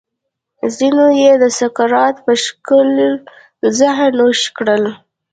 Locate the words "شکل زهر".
2.45-4.09